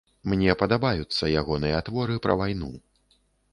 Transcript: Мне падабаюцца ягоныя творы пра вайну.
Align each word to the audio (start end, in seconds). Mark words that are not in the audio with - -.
Мне 0.31 0.55
падабаюцца 0.61 1.29
ягоныя 1.43 1.83
творы 1.91 2.19
пра 2.27 2.41
вайну. 2.43 2.73